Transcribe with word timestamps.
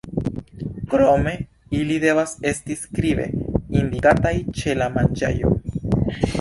Krome 0.93 1.33
ili 1.81 1.99
devas 2.05 2.33
esti 2.53 2.79
skribe 2.87 3.29
indikataj 3.83 4.35
ĉe 4.61 4.77
la 4.83 4.91
manĝaĵo. 4.99 5.57